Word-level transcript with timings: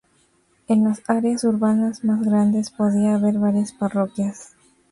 En 0.67 0.83
las 0.83 1.07
áreas 1.07 1.43
urbanas 1.43 2.03
más 2.03 2.25
grandes 2.25 2.71
podían 2.71 3.13
haber 3.23 3.37
varias 3.37 3.71
parroquias. 3.71 4.55